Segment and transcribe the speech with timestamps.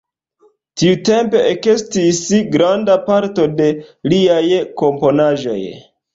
[0.81, 2.21] Tiutempe ekestis
[2.57, 3.69] granda parto de
[4.15, 4.41] liaj
[4.83, 5.61] komponaĵoj.